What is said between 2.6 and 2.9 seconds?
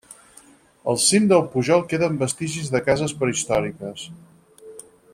de